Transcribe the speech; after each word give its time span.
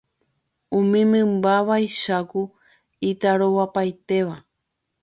Umi 0.79 1.01
mymba 1.11 1.53
vaicháku 1.67 2.41
itarovapaitéva. 3.09 4.35